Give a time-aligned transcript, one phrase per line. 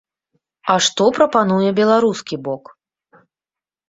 [0.73, 2.63] А што прапануе беларускі бок?